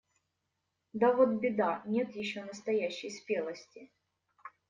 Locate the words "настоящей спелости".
2.43-3.91